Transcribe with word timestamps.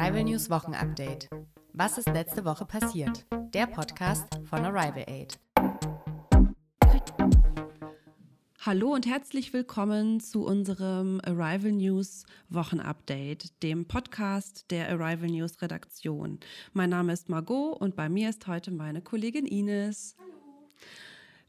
Arrival 0.00 0.24
News 0.24 0.48
Wochenupdate. 0.48 1.28
Was 1.74 1.98
ist 1.98 2.08
letzte 2.08 2.46
Woche 2.46 2.64
passiert? 2.64 3.26
Der 3.52 3.66
Podcast 3.66 4.24
von 4.48 4.64
Arrival 4.64 5.04
Aid. 5.06 5.38
Hallo 8.64 8.94
und 8.94 9.06
herzlich 9.06 9.52
willkommen 9.52 10.18
zu 10.20 10.46
unserem 10.46 11.20
Arrival 11.22 11.72
News 11.72 12.24
Wochenupdate, 12.48 13.62
dem 13.62 13.84
Podcast 13.84 14.70
der 14.70 14.88
Arrival 14.88 15.28
News 15.28 15.60
Redaktion. 15.60 16.40
Mein 16.72 16.88
Name 16.88 17.12
ist 17.12 17.28
Margot 17.28 17.78
und 17.78 17.94
bei 17.94 18.08
mir 18.08 18.30
ist 18.30 18.46
heute 18.46 18.70
meine 18.70 19.02
Kollegin 19.02 19.44
Ines. 19.44 20.16
Hallo. 20.18 20.66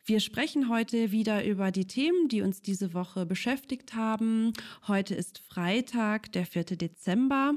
Wir 0.03 0.19
sprechen 0.19 0.67
heute 0.67 1.13
wieder 1.13 1.45
über 1.45 1.71
die 1.71 1.87
Themen, 1.87 2.27
die 2.27 2.41
uns 2.41 2.61
diese 2.61 2.93
Woche 2.93 3.25
beschäftigt 3.25 3.93
haben. 3.95 4.51
Heute 4.89 5.15
ist 5.15 5.39
Freitag, 5.39 6.33
der 6.33 6.45
4. 6.45 6.65
Dezember. 6.65 7.55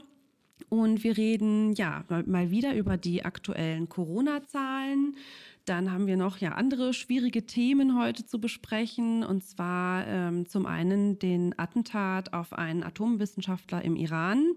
Und 0.68 1.04
wir 1.04 1.16
reden 1.16 1.74
ja 1.74 2.04
mal 2.26 2.50
wieder 2.50 2.74
über 2.74 2.96
die 2.96 3.24
aktuellen 3.24 3.88
Corona-Zahlen. 3.88 5.16
Dann 5.64 5.90
haben 5.90 6.06
wir 6.06 6.16
noch 6.16 6.38
ja 6.38 6.52
andere 6.52 6.92
schwierige 6.92 7.46
Themen 7.46 7.98
heute 7.98 8.26
zu 8.26 8.40
besprechen. 8.40 9.24
Und 9.24 9.44
zwar 9.44 10.06
ähm, 10.06 10.46
zum 10.48 10.66
einen 10.66 11.18
den 11.18 11.58
Attentat 11.58 12.32
auf 12.32 12.52
einen 12.52 12.82
Atomwissenschaftler 12.82 13.82
im 13.82 13.96
Iran. 13.96 14.52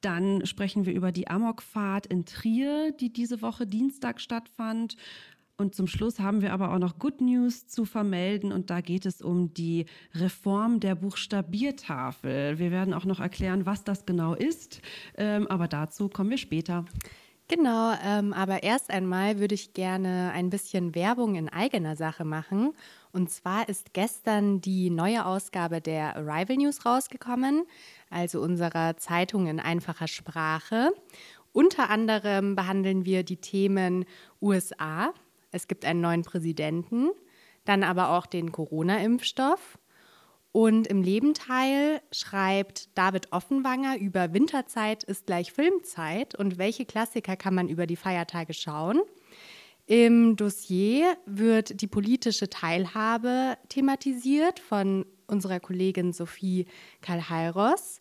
Dann 0.00 0.46
sprechen 0.46 0.84
wir 0.84 0.94
über 0.94 1.12
die 1.12 1.28
Amokfahrt 1.28 2.06
in 2.06 2.24
Trier, 2.24 2.92
die 2.92 3.12
diese 3.12 3.40
Woche 3.40 3.66
Dienstag 3.66 4.20
stattfand. 4.20 4.96
Und 5.56 5.74
zum 5.74 5.86
Schluss 5.86 6.18
haben 6.18 6.42
wir 6.42 6.52
aber 6.52 6.72
auch 6.72 6.78
noch 6.78 6.98
Good 6.98 7.20
News 7.20 7.68
zu 7.68 7.84
vermelden 7.84 8.52
und 8.52 8.70
da 8.70 8.80
geht 8.80 9.06
es 9.06 9.20
um 9.22 9.54
die 9.54 9.86
Reform 10.14 10.80
der 10.80 10.94
Buchstabiertafel. 10.94 12.58
Wir 12.58 12.70
werden 12.70 12.94
auch 12.94 13.04
noch 13.04 13.20
erklären, 13.20 13.66
was 13.66 13.84
das 13.84 14.06
genau 14.06 14.34
ist, 14.34 14.80
ähm, 15.16 15.46
aber 15.48 15.68
dazu 15.68 16.08
kommen 16.08 16.30
wir 16.30 16.38
später. 16.38 16.84
Genau, 17.48 17.92
ähm, 18.02 18.32
aber 18.32 18.62
erst 18.62 18.90
einmal 18.90 19.38
würde 19.38 19.54
ich 19.54 19.74
gerne 19.74 20.32
ein 20.32 20.48
bisschen 20.48 20.94
Werbung 20.94 21.34
in 21.34 21.50
eigener 21.50 21.96
Sache 21.96 22.24
machen. 22.24 22.72
Und 23.12 23.30
zwar 23.30 23.68
ist 23.68 23.92
gestern 23.92 24.62
die 24.62 24.88
neue 24.88 25.26
Ausgabe 25.26 25.82
der 25.82 26.16
Arrival 26.16 26.56
News 26.56 26.86
rausgekommen, 26.86 27.64
also 28.08 28.40
unserer 28.40 28.96
Zeitung 28.96 29.48
in 29.48 29.60
einfacher 29.60 30.08
Sprache. 30.08 30.92
Unter 31.52 31.90
anderem 31.90 32.56
behandeln 32.56 33.04
wir 33.04 33.22
die 33.22 33.36
Themen 33.36 34.06
USA, 34.40 35.12
es 35.52 35.68
gibt 35.68 35.84
einen 35.84 36.00
neuen 36.00 36.22
Präsidenten, 36.22 37.10
dann 37.64 37.84
aber 37.84 38.10
auch 38.10 38.26
den 38.26 38.50
Corona-Impfstoff. 38.50 39.78
Und 40.50 40.86
im 40.86 41.02
Lebenteil 41.02 42.02
schreibt 42.10 42.96
David 42.98 43.32
Offenwanger 43.32 43.98
über 43.98 44.34
Winterzeit 44.34 45.02
ist 45.04 45.26
gleich 45.26 45.52
Filmzeit 45.52 46.34
und 46.34 46.58
welche 46.58 46.84
Klassiker 46.84 47.36
kann 47.36 47.54
man 47.54 47.68
über 47.68 47.86
die 47.86 47.96
Feiertage 47.96 48.52
schauen. 48.52 49.00
Im 49.86 50.36
Dossier 50.36 51.16
wird 51.26 51.80
die 51.80 51.86
politische 51.86 52.48
Teilhabe 52.50 53.56
thematisiert 53.68 54.60
von 54.60 55.06
unserer 55.26 55.58
Kollegin 55.58 56.12
Sophie 56.12 56.66
Karl-Heiros. 57.00 58.00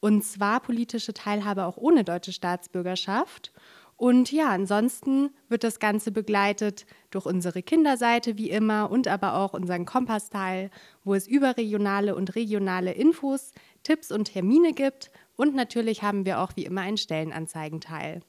Und 0.00 0.24
zwar 0.24 0.60
politische 0.60 1.12
Teilhabe 1.12 1.66
auch 1.66 1.76
ohne 1.76 2.04
deutsche 2.04 2.32
Staatsbürgerschaft. 2.32 3.52
Und 4.00 4.32
ja, 4.32 4.48
ansonsten 4.48 5.28
wird 5.50 5.62
das 5.62 5.78
Ganze 5.78 6.10
begleitet 6.10 6.86
durch 7.10 7.26
unsere 7.26 7.62
Kinderseite 7.62 8.38
wie 8.38 8.48
immer 8.48 8.90
und 8.90 9.06
aber 9.08 9.34
auch 9.34 9.52
unseren 9.52 9.84
Kompassteil, 9.84 10.70
wo 11.04 11.12
es 11.12 11.26
überregionale 11.26 12.14
und 12.14 12.34
regionale 12.34 12.92
Infos, 12.92 13.52
Tipps 13.82 14.10
und 14.10 14.24
Termine 14.24 14.72
gibt. 14.72 15.10
Und 15.36 15.54
natürlich 15.54 16.02
haben 16.02 16.24
wir 16.24 16.40
auch 16.40 16.52
wie 16.56 16.64
immer 16.64 16.80
einen 16.80 16.96
Stellenanzeigenteil. 16.96 18.22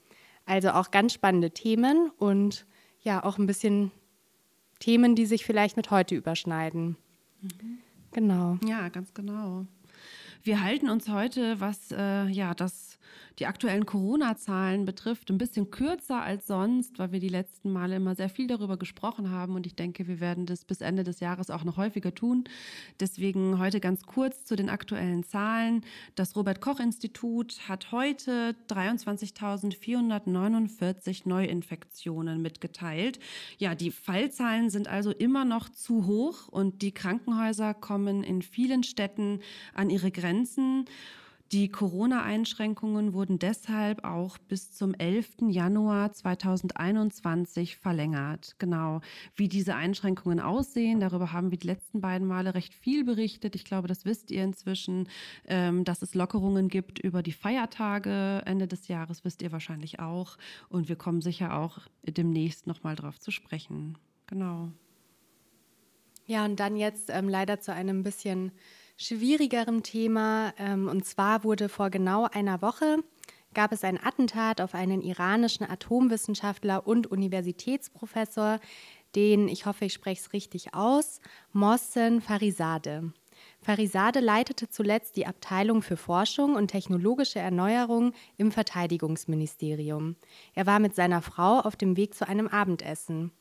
Also 0.46 0.72
auch 0.72 0.92
ganz 0.92 1.14
spannende 1.14 1.52
Themen 1.52 2.12
und 2.18 2.66
ja, 3.00 3.24
auch 3.24 3.38
ein 3.38 3.48
bisschen 3.48 3.92
Themen, 4.80 5.16
die 5.16 5.26
sich 5.26 5.46
vielleicht 5.46 5.78
mit 5.78 5.90
heute 5.90 6.16
überschneiden. 6.16 6.98
Mhm. 7.40 7.78
Genau. 8.12 8.58
Ja, 8.66 8.90
ganz 8.90 9.14
genau. 9.14 9.66
Wir 10.44 10.64
halten 10.64 10.90
uns 10.90 11.08
heute, 11.08 11.60
was 11.60 11.92
äh, 11.92 12.26
ja 12.28 12.56
das 12.56 12.98
die 13.40 13.48
aktuellen 13.48 13.86
Corona-Zahlen 13.86 14.86
betrifft, 14.86 15.32
ein 15.32 15.38
bisschen 15.38 15.72
kürzer 15.72 16.22
als 16.22 16.48
sonst, 16.48 17.00
weil 17.00 17.12
wir 17.12 17.20
die 17.20 17.30
letzten 17.30 17.72
Male 17.72 17.96
immer 17.96 18.14
sehr 18.14 18.30
viel 18.30 18.46
darüber 18.46 18.78
gesprochen 18.78 19.32
haben 19.32 19.56
und 19.56 19.66
ich 19.66 19.76
denke, 19.76 20.08
wir 20.08 20.20
werden 20.20 20.46
das 20.46 20.66
bis 20.66 20.82
Ende 20.82 21.04
des 21.04 21.22
Jahres 21.22 21.50
auch 21.50 21.64
noch 21.64 21.78
häufiger 21.78 22.14
tun. 22.14 22.44
Deswegen 23.00 23.58
heute 23.58 23.80
ganz 23.80 24.06
kurz 24.06 24.46
zu 24.46 24.56
den 24.56 24.70
aktuellen 24.70 25.24
Zahlen. 25.24 25.84
Das 26.16 26.36
Robert 26.36 26.62
Koch 26.62 26.80
Institut 26.80 27.68
hat 27.68 27.92
heute 27.92 28.56
23.449 28.70 31.28
Neuinfektionen 31.28 32.42
mitgeteilt. 32.42 33.20
Ja, 33.58 33.76
die 33.76 33.92
Fallzahlen 33.92 34.70
sind 34.70 34.88
also 34.88 35.12
immer 35.12 35.46
noch 35.46 35.70
zu 35.70 36.06
hoch 36.06 36.48
und 36.48 36.82
die 36.82 36.92
Krankenhäuser 36.92 37.74
kommen 37.74 38.24
in 38.24 38.42
vielen 38.42 38.84
Städten 38.84 39.40
an 39.74 39.90
ihre 39.90 40.12
Grenzen. 40.12 40.31
Die 41.52 41.68
Corona-Einschränkungen 41.68 43.12
wurden 43.14 43.38
deshalb 43.38 44.06
auch 44.06 44.38
bis 44.38 44.72
zum 44.72 44.94
11. 44.94 45.50
Januar 45.50 46.14
2021 46.14 47.76
verlängert. 47.76 48.56
Genau, 48.58 49.02
wie 49.36 49.50
diese 49.50 49.76
Einschränkungen 49.76 50.40
aussehen, 50.40 51.02
darüber 51.02 51.34
haben 51.34 51.52
wir 51.52 51.58
die 51.58 51.68
letzten 51.68 52.00
beiden 52.00 52.26
Male 52.26 52.56
recht 52.56 52.74
viel 52.74 53.04
berichtet. 53.04 53.56
Ich 53.56 53.66
glaube, 53.66 53.90
das 53.90 54.06
wisst 54.06 54.32
ihr 54.32 54.46
inzwischen, 54.46 55.10
ähm, 55.46 55.84
dass 55.84 56.02
es 56.02 56.16
Lockerungen 56.16 56.70
gibt 56.70 57.00
über 57.00 57.22
die 57.22 57.34
Feiertage 57.34 58.44
Ende 58.46 58.68
des 58.70 58.88
Jahres, 58.88 59.26
wisst 59.26 59.42
ihr 59.42 59.52
wahrscheinlich 59.52 60.00
auch. 60.00 60.38
Und 60.70 60.88
wir 60.88 60.96
kommen 60.96 61.20
sicher 61.20 61.58
auch 61.58 61.80
demnächst 62.04 62.66
nochmal 62.66 62.96
drauf 62.96 63.20
zu 63.20 63.30
sprechen. 63.30 63.98
Genau. 64.26 64.72
Ja, 66.28 66.46
und 66.46 66.62
dann 66.62 66.78
jetzt 66.78 67.10
ähm, 67.10 67.28
leider 67.28 67.60
zu 67.60 67.74
einem 67.74 68.04
bisschen 68.04 68.54
schwierigerem 69.02 69.84
Thema. 69.84 70.54
Ähm, 70.58 70.88
und 70.88 71.06
zwar 71.06 71.44
wurde 71.44 71.70
vor 71.70 71.90
genau 71.90 72.28
einer 72.32 72.62
Woche 72.62 72.98
gab 73.54 73.72
es 73.72 73.84
ein 73.84 74.02
Attentat 74.02 74.62
auf 74.62 74.74
einen 74.74 75.02
iranischen 75.02 75.70
Atomwissenschaftler 75.70 76.88
und 76.88 77.08
Universitätsprofessor, 77.08 78.60
den, 79.16 79.50
ich 79.50 79.66
hoffe, 79.66 79.86
ich 79.86 79.94
spreche 79.94 80.22
es 80.22 80.34
richtig 80.34 80.74
aus, 80.74 81.20
Mohsen 81.52 82.22
Farizadeh. 82.22 83.02
Farizadeh 83.62 84.22
leitete 84.22 84.70
zuletzt 84.70 85.16
die 85.18 85.28
Abteilung 85.28 85.82
für 85.82 85.98
Forschung 85.98 86.56
und 86.56 86.70
technologische 86.70 87.40
Erneuerung 87.40 88.14
im 88.38 88.52
Verteidigungsministerium. 88.52 90.16
Er 90.54 90.66
war 90.66 90.80
mit 90.80 90.96
seiner 90.96 91.22
Frau 91.22 91.60
auf 91.60 91.76
dem 91.76 91.98
Weg 91.98 92.16
zu 92.16 92.28
einem 92.28 92.48
Abendessen. 92.48 93.32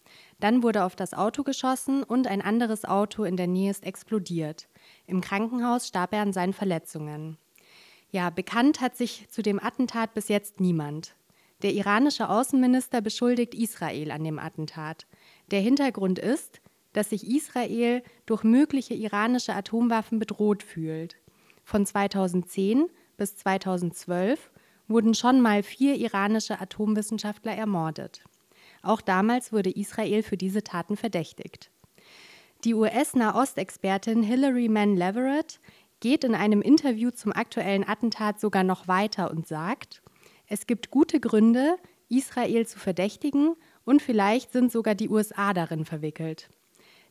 Dann 0.41 0.62
wurde 0.62 0.84
auf 0.84 0.97
das 0.97 1.15
Auto 1.15 1.43
geschossen 1.43 2.03
und 2.03 2.26
ein 2.26 2.43
anderes 2.43 2.84
Auto 2.84 3.25
in 3.25 3.37
der 3.37 3.47
Nähe 3.47 3.70
ist 3.70 3.84
explodiert. 3.84 4.69
Im 5.06 5.20
Krankenhaus 5.20 5.88
starb 5.88 6.12
er 6.12 6.22
an 6.22 6.32
seinen 6.32 6.52
Verletzungen. 6.52 7.36
Ja, 8.10 8.30
bekannt 8.30 8.80
hat 8.80 8.96
sich 8.96 9.28
zu 9.30 9.42
dem 9.42 9.62
Attentat 9.62 10.14
bis 10.14 10.28
jetzt 10.28 10.60
niemand. 10.60 11.14
Der 11.62 11.72
iranische 11.72 12.28
Außenminister 12.28 13.00
beschuldigt 13.00 13.54
Israel 13.54 14.10
an 14.10 14.24
dem 14.24 14.38
Attentat. 14.38 15.06
Der 15.50 15.60
Hintergrund 15.60 16.19
ist, 16.19 16.60
dass 16.92 17.10
sich 17.10 17.26
Israel 17.26 18.02
durch 18.26 18.42
mögliche 18.42 18.94
iranische 18.94 19.54
Atomwaffen 19.54 20.19
bedroht 20.19 20.62
fühlt. 20.62 21.16
Von 21.62 21.86
2010 21.86 22.88
bis 23.16 23.36
2012 23.36 24.50
wurden 24.88 25.14
schon 25.14 25.40
mal 25.40 25.62
vier 25.62 25.96
iranische 25.96 26.60
Atomwissenschaftler 26.60 27.52
ermordet. 27.52 28.22
Auch 28.82 29.00
damals 29.00 29.52
wurde 29.52 29.70
Israel 29.70 30.22
für 30.22 30.36
diese 30.36 30.64
Taten 30.64 30.96
verdächtigt. 30.96 31.70
Die 32.65 32.75
US-Nahostexpertin 32.75 34.22
Hilary 34.22 34.69
Mann 34.69 34.94
Leverett 34.94 35.60
geht 36.00 36.25
in 36.25 36.34
einem 36.34 36.61
Interview 36.61 37.11
zum 37.11 37.32
aktuellen 37.32 37.88
Attentat 37.88 38.38
sogar 38.38 38.64
noch 38.64 38.87
weiter 38.87 39.31
und 39.31 39.46
sagt, 39.46 40.02
es 40.46 40.67
gibt 40.67 40.90
gute 40.90 41.20
Gründe, 41.20 41.76
Israel 42.11 42.67
zu 42.67 42.79
verdächtigen 42.79 43.55
und 43.87 44.02
vielleicht 44.02 44.52
sind 44.52 44.70
sogar 44.70 44.94
die 44.94 45.08
USA 45.08 45.55
darin 45.55 45.87
verwickelt. 45.87 46.50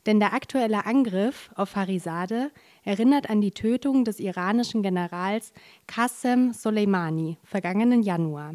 Denn 0.06 0.20
der 0.20 0.34
aktuelle 0.34 0.86
Angriff 0.86 1.50
auf 1.56 1.70
Farizadeh 1.70 2.50
erinnert 2.84 3.28
an 3.28 3.42
die 3.42 3.52
Tötung 3.52 4.06
des 4.06 4.20
iranischen 4.20 4.84
Generals 4.84 5.52
Qasem 5.88 6.54
Soleimani 6.54 7.40
vergangenen 7.44 8.04
Januar. 8.04 8.54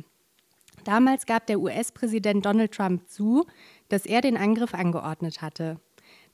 Damals 0.85 1.27
gab 1.27 1.49
der 1.49 1.59
US-Präsident 1.59 2.47
Donald 2.47 2.71
Trump 2.71 3.09
zu, 3.09 3.47
dass 3.89 4.07
er 4.07 4.21
den 4.21 4.37
Angriff 4.37 4.75
angeordnet 4.75 5.43
hatte. 5.43 5.81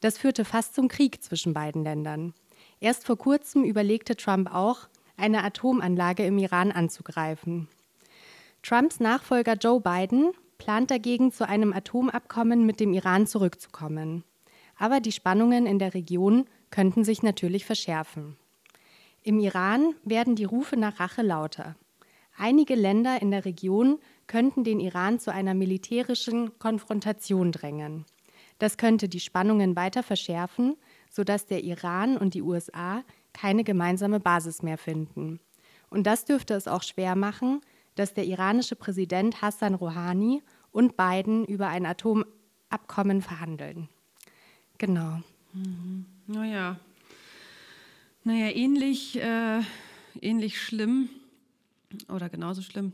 Das 0.00 0.19
führte 0.19 0.44
fast 0.44 0.75
zum 0.75 0.88
Krieg 0.88 1.23
zwischen 1.23 1.52
beiden 1.52 1.85
Ländern. 1.85 2.35
Erst 2.81 3.05
vor 3.05 3.17
kurzem 3.17 3.64
überlegte 3.64 4.17
Trump 4.17 4.52
auch, 4.52 4.88
eine 5.17 5.44
Atomanlage 5.44 6.25
im 6.25 6.38
Iran 6.38 6.73
anzugreifen. 6.73 7.69
Trumps 8.62 9.00
Nachfolger 9.00 9.55
Joe 9.55 9.81
Biden 9.81 10.32
plant 10.58 10.91
dagegen, 10.91 11.32
zu 11.32 11.49
einem 11.49 11.73
Atomabkommen 11.73 12.64
mit 12.64 12.81
dem 12.81 12.93
Iran 12.93 13.26
zurückzukommen. 13.26 14.25
Aber 14.79 15.00
die 15.00 15.12
Spannungen 15.12 15.67
in 15.67 15.79
der 15.79 15.94
Region 15.94 16.46
könnten 16.70 17.05
sich 17.05 17.23
natürlich 17.23 17.67
verschärfen. 17.67 18.37
Im 19.23 19.38
Iran 19.38 19.94
werden 20.05 20.37
die 20.37 20.44
Rufe 20.44 20.76
nach 20.76 21.00
Rache 21.00 21.23
lauter. 21.23 21.76
Einige 22.38 22.75
Länder 22.75 23.20
in 23.20 23.31
der 23.31 23.44
Region 23.44 23.99
könnten 24.26 24.64
den 24.64 24.81
Iran 24.81 25.19
zu 25.19 25.32
einer 25.32 25.53
militärischen 25.53 26.58
Konfrontation 26.58 27.53
drängen. 27.53 28.06
Das 28.60 28.76
könnte 28.76 29.08
die 29.08 29.20
Spannungen 29.20 29.74
weiter 29.74 30.02
verschärfen, 30.02 30.76
sodass 31.10 31.46
der 31.46 31.64
Iran 31.64 32.16
und 32.18 32.34
die 32.34 32.42
USA 32.42 33.02
keine 33.32 33.64
gemeinsame 33.64 34.20
Basis 34.20 34.62
mehr 34.62 34.76
finden. 34.76 35.40
Und 35.88 36.06
das 36.06 36.26
dürfte 36.26 36.54
es 36.54 36.68
auch 36.68 36.82
schwer 36.82 37.16
machen, 37.16 37.62
dass 37.94 38.12
der 38.12 38.26
iranische 38.26 38.76
Präsident 38.76 39.40
Hassan 39.40 39.74
Rouhani 39.74 40.42
und 40.72 40.96
Biden 40.96 41.46
über 41.46 41.68
ein 41.68 41.86
Atomabkommen 41.86 43.22
verhandeln. 43.22 43.88
Genau. 44.76 45.20
Mhm. 45.54 46.04
Naja. 46.26 46.78
Naja, 48.24 48.54
ähnlich, 48.54 49.18
äh, 49.20 49.62
ähnlich 50.20 50.60
schlimm 50.60 51.08
oder 52.08 52.28
genauso 52.28 52.60
schlimm. 52.60 52.92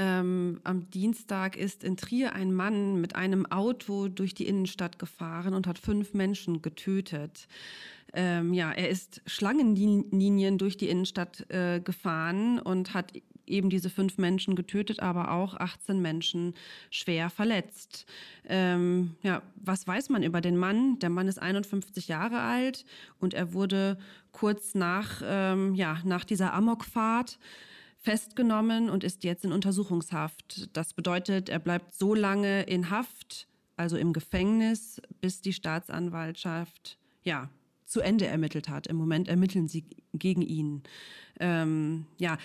Ähm, 0.00 0.60
am 0.64 0.88
Dienstag 0.88 1.58
ist 1.58 1.84
in 1.84 1.98
Trier 1.98 2.32
ein 2.32 2.54
Mann 2.54 3.02
mit 3.02 3.16
einem 3.16 3.44
Auto 3.44 4.08
durch 4.08 4.32
die 4.32 4.46
Innenstadt 4.46 4.98
gefahren 4.98 5.52
und 5.52 5.66
hat 5.66 5.78
fünf 5.78 6.14
Menschen 6.14 6.62
getötet. 6.62 7.46
Ähm, 8.14 8.54
ja, 8.54 8.72
er 8.72 8.88
ist 8.88 9.20
Schlangenlinien 9.26 10.56
durch 10.56 10.78
die 10.78 10.88
Innenstadt 10.88 11.44
äh, 11.50 11.80
gefahren 11.80 12.58
und 12.60 12.94
hat 12.94 13.12
eben 13.46 13.68
diese 13.68 13.90
fünf 13.90 14.16
Menschen 14.16 14.56
getötet, 14.56 15.00
aber 15.00 15.32
auch 15.32 15.54
18 15.54 16.00
Menschen 16.00 16.54
schwer 16.90 17.28
verletzt. 17.28 18.06
Ähm, 18.48 19.16
ja, 19.22 19.42
was 19.56 19.86
weiß 19.86 20.08
man 20.08 20.22
über 20.22 20.40
den 20.40 20.56
Mann? 20.56 20.98
Der 21.00 21.10
Mann 21.10 21.28
ist 21.28 21.42
51 21.42 22.08
Jahre 22.08 22.40
alt 22.40 22.86
und 23.18 23.34
er 23.34 23.52
wurde 23.52 23.98
kurz 24.32 24.74
nach, 24.74 25.20
ähm, 25.22 25.74
ja, 25.74 25.98
nach 26.04 26.24
dieser 26.24 26.54
Amokfahrt 26.54 27.38
festgenommen 28.00 28.88
und 28.88 29.04
ist 29.04 29.24
jetzt 29.24 29.44
in 29.44 29.52
Untersuchungshaft. 29.52 30.70
Das 30.72 30.94
bedeutet, 30.94 31.48
er 31.48 31.58
bleibt 31.58 31.94
so 31.94 32.14
lange 32.14 32.62
in 32.62 32.90
Haft, 32.90 33.46
also 33.76 33.96
im 33.96 34.12
Gefängnis, 34.12 35.00
bis 35.20 35.42
die 35.42 35.52
Staatsanwaltschaft 35.52 36.98
ja 37.22 37.50
zu 37.84 38.00
Ende 38.00 38.26
ermittelt 38.26 38.68
hat. 38.68 38.86
Im 38.86 38.96
Moment 38.96 39.28
ermitteln 39.28 39.68
sie 39.68 39.84
gegen 40.14 40.42
ihn. 40.42 40.82
Ähm, 41.40 42.06
ja, 42.18 42.38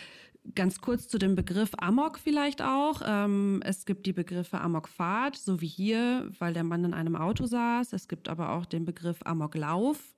ganz 0.56 0.82
kurz 0.82 1.08
zu 1.08 1.18
dem 1.18 1.36
Begriff 1.36 1.72
Amok 1.78 2.20
vielleicht 2.20 2.62
auch. 2.62 3.02
Ähm, 3.06 3.62
es 3.64 3.86
gibt 3.86 4.06
die 4.06 4.14
Begriffe 4.14 4.60
Amokfahrt, 4.60 5.36
so 5.36 5.62
wie 5.62 5.68
hier, 5.68 6.30
weil 6.40 6.54
der 6.54 6.64
Mann 6.64 6.84
in 6.84 6.94
einem 6.94 7.16
Auto 7.16 7.46
saß. 7.46 7.94
Es 7.94 8.08
gibt 8.08 8.28
aber 8.28 8.52
auch 8.52 8.66
den 8.66 8.86
Begriff 8.86 9.20
Amoklauf. 9.24 10.15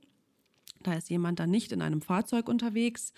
Da 0.83 0.93
ist 0.93 1.09
jemand 1.09 1.39
dann 1.39 1.49
nicht 1.49 1.71
in 1.71 1.81
einem 1.81 2.01
Fahrzeug 2.01 2.47
unterwegs. 2.47 3.13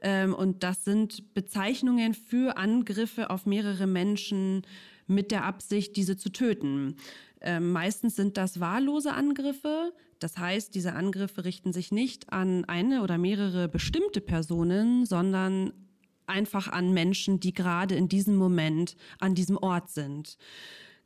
Ähm, 0.00 0.34
und 0.34 0.62
das 0.62 0.84
sind 0.84 1.34
Bezeichnungen 1.34 2.14
für 2.14 2.56
Angriffe 2.56 3.30
auf 3.30 3.46
mehrere 3.46 3.86
Menschen 3.86 4.62
mit 5.06 5.30
der 5.30 5.44
Absicht, 5.44 5.96
diese 5.96 6.16
zu 6.16 6.30
töten. 6.30 6.96
Ähm, 7.40 7.72
meistens 7.72 8.16
sind 8.16 8.36
das 8.36 8.60
wahllose 8.60 9.12
Angriffe. 9.12 9.92
Das 10.18 10.38
heißt, 10.38 10.74
diese 10.74 10.94
Angriffe 10.94 11.44
richten 11.44 11.72
sich 11.72 11.92
nicht 11.92 12.32
an 12.32 12.64
eine 12.64 13.02
oder 13.02 13.18
mehrere 13.18 13.68
bestimmte 13.68 14.20
Personen, 14.20 15.04
sondern 15.04 15.72
einfach 16.26 16.68
an 16.68 16.92
Menschen, 16.94 17.40
die 17.40 17.52
gerade 17.52 17.94
in 17.94 18.08
diesem 18.08 18.36
Moment 18.36 18.96
an 19.18 19.34
diesem 19.34 19.58
Ort 19.58 19.90
sind. 19.90 20.38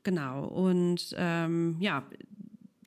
Genau. 0.04 0.46
Und 0.46 1.14
ähm, 1.18 1.76
ja, 1.80 2.08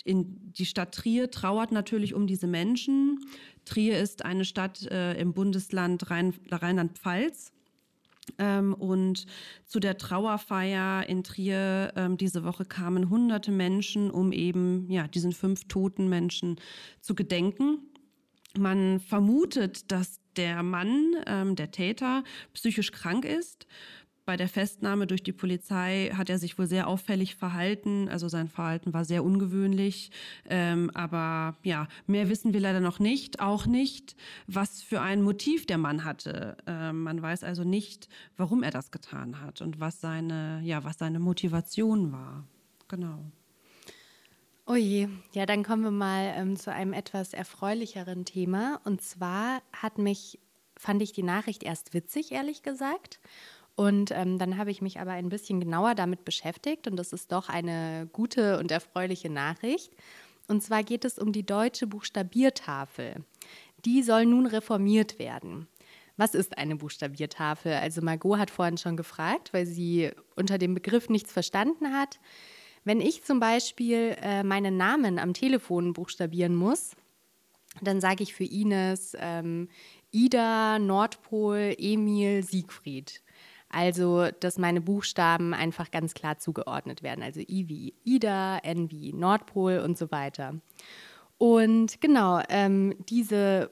in 0.03 0.51
die 0.53 0.65
Stadt 0.65 0.93
Trier 0.95 1.31
trauert 1.31 1.71
natürlich 1.71 2.13
um 2.13 2.27
diese 2.27 2.47
Menschen. 2.47 3.19
Trier 3.65 3.99
ist 3.99 4.25
eine 4.25 4.45
Stadt 4.45 4.83
äh, 4.87 5.13
im 5.19 5.33
Bundesland 5.33 6.09
Rhein, 6.09 6.33
Rheinland-Pfalz. 6.51 7.51
Ähm, 8.37 8.73
und 8.73 9.25
zu 9.65 9.79
der 9.79 9.97
Trauerfeier 9.97 11.07
in 11.07 11.23
Trier 11.23 11.93
ähm, 11.95 12.17
diese 12.17 12.43
Woche 12.43 12.65
kamen 12.65 13.09
hunderte 13.09 13.51
Menschen, 13.51 14.11
um 14.11 14.31
eben 14.31 14.89
ja, 14.89 15.07
diesen 15.07 15.31
fünf 15.31 15.67
toten 15.67 16.07
Menschen 16.07 16.57
zu 17.01 17.15
gedenken. 17.15 17.79
Man 18.57 18.99
vermutet, 18.99 19.91
dass 19.91 20.19
der 20.35 20.63
Mann, 20.63 21.15
ähm, 21.25 21.55
der 21.55 21.71
Täter, 21.71 22.23
psychisch 22.53 22.91
krank 22.91 23.25
ist 23.25 23.67
bei 24.25 24.37
der 24.37 24.47
Festnahme 24.47 25.07
durch 25.07 25.23
die 25.23 25.31
Polizei 25.31 26.11
hat 26.15 26.29
er 26.29 26.37
sich 26.37 26.57
wohl 26.57 26.67
sehr 26.67 26.87
auffällig 26.87 27.35
verhalten. 27.35 28.07
Also 28.07 28.27
sein 28.27 28.47
Verhalten 28.47 28.93
war 28.93 29.03
sehr 29.03 29.23
ungewöhnlich. 29.23 30.11
Ähm, 30.47 30.91
aber 30.93 31.57
ja, 31.63 31.87
mehr 32.07 32.29
wissen 32.29 32.53
wir 32.53 32.59
leider 32.59 32.79
noch 32.79 32.99
nicht. 32.99 33.39
Auch 33.39 33.65
nicht, 33.65 34.15
was 34.47 34.81
für 34.81 35.01
ein 35.01 35.21
Motiv 35.21 35.65
der 35.65 35.77
Mann 35.77 36.03
hatte. 36.03 36.55
Ähm, 36.67 37.03
man 37.03 37.21
weiß 37.21 37.43
also 37.43 37.63
nicht, 37.63 38.09
warum 38.37 38.63
er 38.63 38.71
das 38.71 38.91
getan 38.91 39.41
hat 39.41 39.61
und 39.61 39.79
was 39.79 40.01
seine, 40.01 40.61
ja, 40.63 40.83
was 40.83 40.99
seine 40.99 41.19
Motivation 41.19 42.11
war. 42.11 42.45
Genau. 42.87 43.25
Oh 44.67 44.75
je, 44.75 45.09
ja, 45.33 45.45
dann 45.45 45.63
kommen 45.63 45.83
wir 45.83 45.91
mal 45.91 46.33
ähm, 46.37 46.55
zu 46.55 46.71
einem 46.71 46.93
etwas 46.93 47.33
erfreulicheren 47.33 48.25
Thema. 48.25 48.79
Und 48.85 49.01
zwar 49.01 49.61
hat 49.73 49.97
mich, 49.97 50.39
fand 50.77 51.01
ich 51.01 51.11
die 51.11 51.23
Nachricht 51.23 51.63
erst 51.63 51.93
witzig, 51.93 52.31
ehrlich 52.31 52.61
gesagt. 52.61 53.19
Und 53.75 54.11
ähm, 54.11 54.37
dann 54.37 54.57
habe 54.57 54.71
ich 54.71 54.81
mich 54.81 54.99
aber 54.99 55.11
ein 55.11 55.29
bisschen 55.29 55.59
genauer 55.59 55.95
damit 55.95 56.25
beschäftigt 56.25 56.87
und 56.87 56.97
das 56.97 57.13
ist 57.13 57.31
doch 57.31 57.49
eine 57.49 58.09
gute 58.11 58.59
und 58.59 58.71
erfreuliche 58.71 59.29
Nachricht. 59.29 59.91
Und 60.47 60.61
zwar 60.61 60.83
geht 60.83 61.05
es 61.05 61.17
um 61.17 61.31
die 61.31 61.45
deutsche 61.45 61.87
Buchstabiertafel. 61.87 63.23
Die 63.85 64.03
soll 64.03 64.25
nun 64.25 64.45
reformiert 64.45 65.17
werden. 65.17 65.67
Was 66.17 66.35
ist 66.35 66.57
eine 66.57 66.75
Buchstabiertafel? 66.75 67.73
Also 67.73 68.01
Margot 68.01 68.37
hat 68.37 68.51
vorhin 68.51 68.77
schon 68.77 68.97
gefragt, 68.97 69.53
weil 69.53 69.65
sie 69.65 70.11
unter 70.35 70.57
dem 70.57 70.73
Begriff 70.73 71.09
nichts 71.09 71.31
verstanden 71.31 71.93
hat. 71.93 72.19
Wenn 72.83 72.99
ich 72.99 73.23
zum 73.23 73.39
Beispiel 73.39 74.15
äh, 74.21 74.43
meinen 74.43 74.77
Namen 74.77 75.19
am 75.19 75.33
Telefon 75.33 75.93
buchstabieren 75.93 76.55
muss, 76.55 76.91
dann 77.81 78.01
sage 78.01 78.23
ich 78.23 78.33
für 78.33 78.43
Ines 78.43 79.15
ähm, 79.19 79.69
Ida, 80.11 80.77
Nordpol, 80.79 81.75
Emil, 81.77 82.43
Siegfried. 82.43 83.21
Also, 83.71 84.27
dass 84.39 84.57
meine 84.57 84.81
Buchstaben 84.81 85.53
einfach 85.53 85.91
ganz 85.91 86.13
klar 86.13 86.37
zugeordnet 86.37 87.03
werden. 87.03 87.23
Also 87.23 87.39
I 87.39 87.69
wie 87.69 87.93
Ida, 88.03 88.57
N 88.59 88.91
wie 88.91 89.13
Nordpol 89.13 89.79
und 89.79 89.97
so 89.97 90.11
weiter. 90.11 90.55
Und 91.37 92.01
genau, 92.01 92.41
ähm, 92.49 92.95
diese 93.09 93.71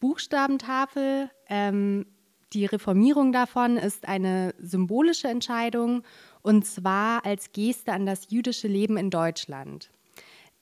Buchstabentafel, 0.00 1.30
ähm, 1.48 2.06
die 2.52 2.66
Reformierung 2.66 3.32
davon 3.32 3.76
ist 3.76 4.06
eine 4.06 4.54
symbolische 4.58 5.28
Entscheidung 5.28 6.02
und 6.42 6.64
zwar 6.64 7.24
als 7.24 7.52
Geste 7.52 7.92
an 7.92 8.06
das 8.06 8.30
jüdische 8.30 8.68
Leben 8.68 8.96
in 8.96 9.10
Deutschland. 9.10 9.90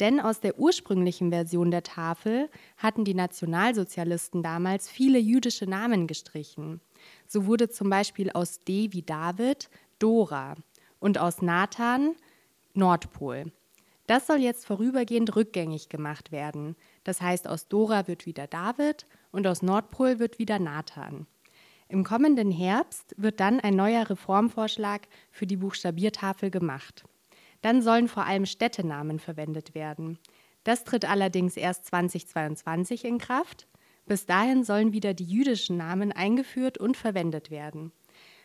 Denn 0.00 0.18
aus 0.18 0.40
der 0.40 0.58
ursprünglichen 0.58 1.30
Version 1.30 1.70
der 1.70 1.82
Tafel 1.82 2.50
hatten 2.76 3.04
die 3.04 3.14
Nationalsozialisten 3.14 4.42
damals 4.42 4.88
viele 4.88 5.18
jüdische 5.18 5.66
Namen 5.66 6.06
gestrichen. 6.06 6.80
So 7.26 7.46
wurde 7.46 7.68
zum 7.68 7.90
Beispiel 7.90 8.30
aus 8.30 8.60
D 8.60 8.92
wie 8.92 9.02
David 9.02 9.70
Dora 9.98 10.54
und 11.00 11.18
aus 11.18 11.42
Nathan 11.42 12.14
Nordpol. 12.74 13.52
Das 14.06 14.26
soll 14.26 14.38
jetzt 14.38 14.66
vorübergehend 14.66 15.34
rückgängig 15.34 15.88
gemacht 15.88 16.30
werden. 16.30 16.76
Das 17.04 17.22
heißt, 17.22 17.48
aus 17.48 17.68
Dora 17.68 18.06
wird 18.06 18.26
wieder 18.26 18.46
David 18.46 19.06
und 19.32 19.46
aus 19.46 19.62
Nordpol 19.62 20.18
wird 20.18 20.38
wieder 20.38 20.58
Nathan. 20.58 21.26
Im 21.88 22.04
kommenden 22.04 22.50
Herbst 22.50 23.14
wird 23.16 23.40
dann 23.40 23.60
ein 23.60 23.76
neuer 23.76 24.08
Reformvorschlag 24.08 25.02
für 25.30 25.46
die 25.46 25.56
Buchstabiertafel 25.56 26.50
gemacht. 26.50 27.04
Dann 27.62 27.82
sollen 27.82 28.08
vor 28.08 28.26
allem 28.26 28.46
Städtenamen 28.46 29.18
verwendet 29.18 29.74
werden. 29.74 30.18
Das 30.64 30.84
tritt 30.84 31.08
allerdings 31.08 31.56
erst 31.56 31.86
2022 31.86 33.04
in 33.04 33.18
Kraft. 33.18 33.66
Bis 34.06 34.26
dahin 34.26 34.64
sollen 34.64 34.92
wieder 34.92 35.14
die 35.14 35.24
jüdischen 35.24 35.76
Namen 35.76 36.12
eingeführt 36.12 36.78
und 36.78 36.96
verwendet 36.96 37.50
werden. 37.50 37.92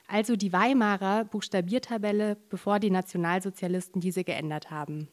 Also 0.07 0.35
die 0.35 0.53
Weimarer 0.53 1.25
Buchstabiertabelle, 1.25 2.37
bevor 2.49 2.79
die 2.79 2.89
Nationalsozialisten 2.89 4.01
diese 4.01 4.23
geändert 4.23 4.71
haben. 4.71 5.09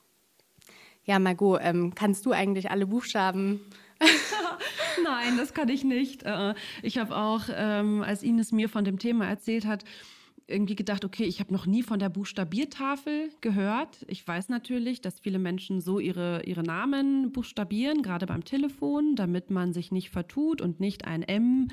Ja, 1.04 1.18
Margot, 1.18 1.60
ähm, 1.62 1.94
kannst 1.94 2.26
du 2.26 2.32
eigentlich 2.32 2.70
alle 2.70 2.86
Buchstaben? 2.86 3.60
Nein, 5.04 5.36
das 5.36 5.54
kann 5.54 5.68
ich 5.68 5.84
nicht. 5.84 6.22
Äh, 6.24 6.54
ich 6.82 6.98
habe 6.98 7.14
auch, 7.14 7.42
ähm, 7.54 8.02
als 8.02 8.22
Ines 8.22 8.52
mir 8.52 8.68
von 8.68 8.84
dem 8.84 8.98
Thema 8.98 9.26
erzählt 9.26 9.66
hat, 9.66 9.84
irgendwie 10.48 10.76
gedacht, 10.76 11.04
okay, 11.04 11.24
ich 11.24 11.40
habe 11.40 11.52
noch 11.52 11.66
nie 11.66 11.82
von 11.82 11.98
der 11.98 12.08
Buchstabiertafel 12.08 13.30
gehört. 13.40 14.04
Ich 14.08 14.26
weiß 14.26 14.48
natürlich, 14.48 15.00
dass 15.00 15.18
viele 15.18 15.38
Menschen 15.38 15.80
so 15.80 15.98
ihre, 15.98 16.44
ihre 16.44 16.62
Namen 16.62 17.32
buchstabieren, 17.32 18.02
gerade 18.02 18.26
beim 18.26 18.44
Telefon, 18.44 19.16
damit 19.16 19.50
man 19.50 19.72
sich 19.72 19.90
nicht 19.90 20.10
vertut 20.10 20.60
und 20.60 20.78
nicht 20.78 21.04
ein 21.04 21.22
M 21.22 21.68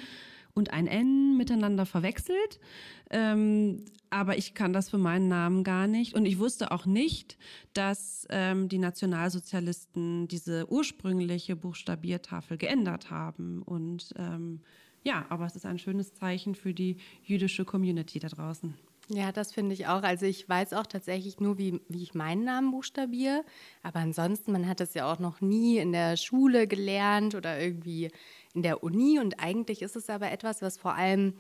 und 0.56 0.72
ein 0.74 0.88
N 0.88 1.38
miteinander 1.38 1.86
verwechselt. 1.86 2.60
Ähm, 3.10 3.86
aber 4.10 4.38
ich 4.38 4.53
kann 4.53 4.74
das 4.74 4.89
für 4.89 5.00
meinen 5.00 5.27
Namen 5.27 5.63
gar 5.63 5.88
nicht. 5.88 6.13
Und 6.13 6.25
ich 6.25 6.38
wusste 6.38 6.72
auch 6.72 6.86
nicht, 6.86 7.38
dass 7.74 8.27
ähm, 8.30 8.70
die 8.70 8.77
Nationalsozialisten 8.77 10.27
diese 10.27 10.72
ursprüngliche 10.72 11.56
Buchstabiertafel 11.56 12.58
geändert 12.58 13.10
haben. 13.10 13.62
Und 13.63 14.13
ähm, 14.18 14.62
ja, 15.03 15.25
aber 15.29 15.45
es 15.45 15.55
ist 15.55 15.65
ein 15.65 15.77
schönes 15.77 16.13
Zeichen 16.13 16.55
für 16.55 16.74
die 16.74 16.98
jüdische 17.24 17.65
Community 17.65 18.19
da 18.19 18.29
draußen. 18.29 18.74
Ja, 19.10 19.33
das 19.33 19.51
finde 19.51 19.74
ich 19.74 19.88
auch. 19.88 20.01
Also 20.01 20.25
ich 20.25 20.48
weiß 20.48 20.74
auch 20.74 20.88
tatsächlich 20.88 21.39
nur, 21.41 21.57
wie, 21.57 21.81
wie 21.89 22.03
ich 22.03 22.13
meinen 22.13 22.45
Namen 22.45 22.72
buchstabiere. 22.72 23.43
Aber 23.81 24.00
ansonsten, 24.00 24.53
man 24.53 24.67
hat 24.67 24.79
es 24.79 24.93
ja 24.93 25.12
auch 25.12 25.19
noch 25.19 25.41
nie 25.41 25.77
in 25.77 25.91
der 25.91 26.15
Schule 26.15 26.67
gelernt 26.67 27.36
oder 27.36 27.60
irgendwie 27.60 28.12
in 28.53 28.63
der 28.63 28.81
Uni. 28.81 29.19
Und 29.19 29.41
eigentlich 29.41 29.81
ist 29.81 29.98
es 29.98 30.10
aber 30.10 30.31
etwas, 30.31 30.62
was 30.62 30.77
vor 30.77 30.95
allem 30.95 31.33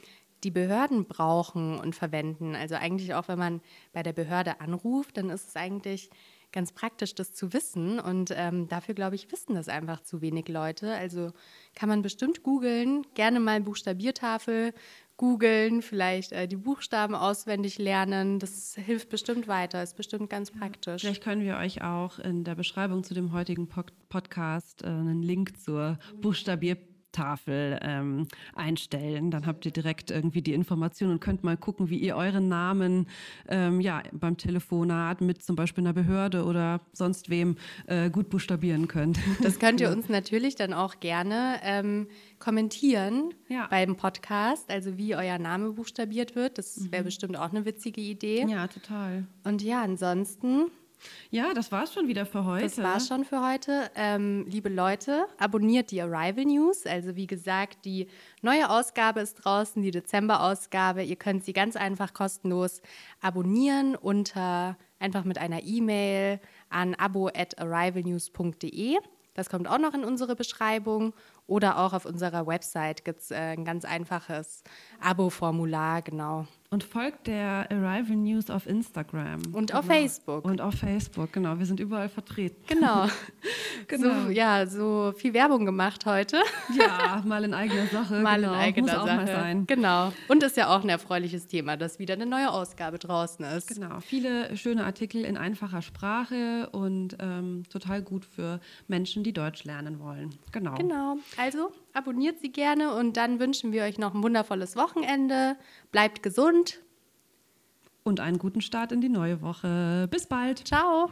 die 0.43 0.51
Behörden 0.51 1.05
brauchen 1.05 1.79
und 1.79 1.95
verwenden. 1.95 2.53
Also 2.53 2.75
eigentlich 2.75 3.13
auch, 3.13 3.29
wenn 3.29 3.39
man 3.39 3.61
bei 3.93 4.03
der 4.03 4.13
Behörde 4.13 4.59
anruft, 4.59 5.15
dann 5.15 5.29
ist 5.29 5.47
es 5.47 5.55
eigentlich 5.55 6.09
ganz 6.53 6.71
praktisch, 6.71 7.13
das 7.15 7.33
zu 7.33 7.51
wissen. 7.51 7.99
Und 7.99 8.33
ähm, 8.33 8.69
dafür, 8.69 8.95
glaube 8.95 9.15
ich, 9.15 9.29
wissen 9.31 9.55
das 9.55 9.67
einfach 9.67 10.01
zu 10.01 10.21
wenig 10.21 10.47
Leute. 10.47 10.93
Also 10.93 11.33
kann 11.75 11.89
man 11.89 12.01
bestimmt 12.01 12.43
googeln, 12.43 13.05
gerne 13.15 13.41
mal 13.41 13.59
Buchstabiertafel 13.59 14.73
googeln, 15.17 15.81
vielleicht 15.81 16.31
äh, 16.31 16.47
die 16.47 16.55
Buchstaben 16.55 17.15
auswendig 17.15 17.77
lernen. 17.77 18.39
Das 18.39 18.75
hilft 18.75 19.09
bestimmt 19.09 19.47
weiter, 19.47 19.83
ist 19.83 19.95
bestimmt 19.95 20.29
ganz 20.29 20.51
praktisch. 20.51 21.01
Vielleicht 21.01 21.23
können 21.23 21.43
wir 21.43 21.57
euch 21.57 21.83
auch 21.83 22.19
in 22.19 22.43
der 22.43 22.55
Beschreibung 22.55 23.03
zu 23.03 23.13
dem 23.13 23.31
heutigen 23.31 23.67
Podcast 23.67 24.83
äh, 24.83 24.87
einen 24.87 25.21
Link 25.21 25.59
zur 25.59 25.99
Buchstabier 26.21 26.77
Tafel 27.13 27.79
ähm, 27.81 28.27
einstellen. 28.53 29.31
Dann 29.31 29.45
habt 29.45 29.65
ihr 29.65 29.71
direkt 29.71 30.11
irgendwie 30.11 30.41
die 30.41 30.53
Information 30.53 31.11
und 31.11 31.21
könnt 31.21 31.43
mal 31.43 31.55
gucken, 31.55 31.89
wie 31.89 31.97
ihr 31.97 32.17
euren 32.17 32.49
Namen 32.49 33.07
ähm, 33.47 33.79
ja, 33.79 34.03
beim 34.11 34.35
Telefonat 34.35 35.21
mit 35.21 35.41
zum 35.41 35.55
Beispiel 35.55 35.83
einer 35.83 35.93
Behörde 35.93 36.43
oder 36.43 36.81
sonst 36.91 37.29
wem 37.29 37.55
äh, 37.87 38.09
gut 38.09 38.29
buchstabieren 38.29 38.87
könnt. 38.87 39.19
Das 39.41 39.59
könnt 39.59 39.79
ihr 39.79 39.91
uns 39.95 40.09
natürlich 40.09 40.55
dann 40.55 40.73
auch 40.73 40.99
gerne 40.99 41.59
ähm, 41.63 42.07
kommentieren 42.39 43.33
ja. 43.47 43.67
beim 43.69 43.95
Podcast, 43.95 44.69
also 44.69 44.97
wie 44.97 45.15
euer 45.15 45.39
Name 45.39 45.71
buchstabiert 45.71 46.35
wird. 46.35 46.57
Das 46.57 46.91
wäre 46.91 47.03
mhm. 47.03 47.05
bestimmt 47.05 47.37
auch 47.37 47.51
eine 47.51 47.65
witzige 47.65 48.01
Idee. 48.01 48.45
Ja, 48.47 48.67
total. 48.67 49.25
Und 49.43 49.61
ja, 49.61 49.81
ansonsten 49.81 50.71
ja, 51.29 51.53
das 51.53 51.71
war's 51.71 51.93
schon 51.93 52.07
wieder 52.07 52.25
für 52.25 52.45
heute. 52.45 52.63
Das 52.63 52.77
war's 52.77 53.07
schon 53.07 53.25
für 53.25 53.47
heute. 53.47 53.89
Ähm, 53.95 54.45
liebe 54.47 54.69
Leute, 54.69 55.25
abonniert 55.37 55.91
die 55.91 56.01
Arrival 56.01 56.45
News. 56.45 56.85
Also 56.85 57.15
wie 57.15 57.27
gesagt, 57.27 57.85
die 57.85 58.07
neue 58.41 58.69
Ausgabe 58.69 59.21
ist 59.21 59.35
draußen, 59.35 59.81
die 59.81 59.91
Dezember-Ausgabe. 59.91 61.03
Ihr 61.03 61.15
könnt 61.15 61.45
sie 61.45 61.53
ganz 61.53 61.75
einfach 61.75 62.13
kostenlos 62.13 62.81
abonnieren 63.21 63.95
unter 63.95 64.77
einfach 64.99 65.23
mit 65.23 65.37
einer 65.37 65.63
E-Mail 65.63 66.39
an 66.69 66.95
abo@arrivalnews.de. 66.95 68.97
Das 69.33 69.49
kommt 69.49 69.67
auch 69.67 69.79
noch 69.79 69.93
in 69.93 70.03
unsere 70.03 70.35
Beschreibung. 70.35 71.13
Oder 71.45 71.79
auch 71.79 71.93
auf 71.93 72.05
unserer 72.05 72.47
Website 72.47 73.03
gibt 73.03 73.21
es 73.21 73.31
äh, 73.31 73.35
ein 73.35 73.65
ganz 73.65 73.83
einfaches 73.83 74.63
Abo-Formular, 75.01 76.01
genau. 76.01 76.47
Und 76.73 76.83
folgt 76.83 77.27
der 77.27 77.69
Arrival 77.69 78.15
News 78.15 78.49
auf 78.49 78.65
Instagram. 78.65 79.43
Und 79.51 79.67
genau. 79.67 79.79
auf 79.79 79.85
Facebook. 79.85 80.43
Und 80.43 80.59
auf 80.59 80.73
Facebook, 80.73 81.31
genau. 81.31 81.59
Wir 81.59 81.67
sind 81.67 81.79
überall 81.79 82.09
vertreten. 82.09 82.59
Genau. 82.65 83.05
genau. 83.87 84.23
So, 84.23 84.29
ja, 84.31 84.65
so 84.65 85.13
viel 85.15 85.35
Werbung 85.35 85.65
gemacht 85.65 86.07
heute. 86.07 86.37
ja, 86.75 87.21
mal 87.27 87.43
in 87.43 87.53
eigener 87.53 87.85
Sache. 87.85 88.21
Mal 88.21 88.37
genau. 88.37 88.53
in 88.53 88.59
eigener 88.59 88.91
Muss 88.91 89.01
auch 89.01 89.05
Sache. 89.05 89.17
mal 89.17 89.27
sein. 89.27 89.67
Genau. 89.67 90.13
Und 90.29 90.41
ist 90.41 90.57
ja 90.57 90.75
auch 90.75 90.81
ein 90.81 90.89
erfreuliches 90.89 91.45
Thema, 91.45 91.77
dass 91.77 91.99
wieder 91.99 92.15
eine 92.15 92.25
neue 92.25 92.49
Ausgabe 92.49 92.97
draußen 92.97 93.45
ist. 93.45 93.67
Genau. 93.67 93.99
Viele 93.99 94.57
schöne 94.57 94.83
Artikel 94.83 95.25
in 95.25 95.37
einfacher 95.37 95.83
Sprache 95.83 96.69
und 96.71 97.17
ähm, 97.19 97.65
total 97.71 98.01
gut 98.01 98.25
für 98.25 98.59
Menschen, 98.87 99.23
die 99.23 99.31
Deutsch 99.31 99.63
lernen 99.63 99.99
wollen. 99.99 100.31
Genau. 100.51 100.73
Genau. 100.73 101.17
Also 101.37 101.69
abonniert 101.93 102.39
sie 102.39 102.51
gerne 102.51 102.93
und 102.95 103.17
dann 103.17 103.39
wünschen 103.39 103.71
wir 103.71 103.83
euch 103.83 103.97
noch 103.97 104.13
ein 104.13 104.23
wundervolles 104.23 104.75
Wochenende. 104.75 105.55
Bleibt 105.91 106.23
gesund. 106.23 106.81
Und 108.03 108.19
einen 108.19 108.37
guten 108.37 108.61
Start 108.61 108.91
in 108.91 108.99
die 108.99 109.09
neue 109.09 109.41
Woche. 109.41 110.07
Bis 110.11 110.27
bald. 110.27 110.67
Ciao. 110.67 111.09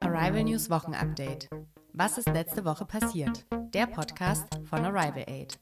Arrival 0.00 0.44
News 0.44 0.70
Wochenupdate. 0.70 1.48
Was 1.92 2.18
ist 2.18 2.28
letzte 2.28 2.64
Woche 2.64 2.84
passiert? 2.84 3.44
Der 3.72 3.86
Podcast 3.86 4.60
von 4.64 4.84
Arrival 4.84 5.24
Aid. 5.26 5.58